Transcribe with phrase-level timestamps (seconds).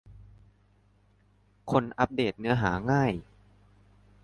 [1.71, 3.11] คนอัปเดตเนื้อหาง่าย?